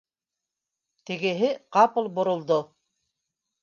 [1.11, 2.63] Тегеһе ҡапыл боролдо: